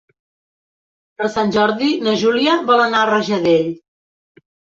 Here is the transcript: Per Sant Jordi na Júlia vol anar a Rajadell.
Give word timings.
Per 1.21 1.29
Sant 1.33 1.53
Jordi 1.57 1.89
na 2.07 2.15
Júlia 2.23 2.57
vol 2.71 2.83
anar 2.87 3.03
a 3.03 3.11
Rajadell. 3.11 3.71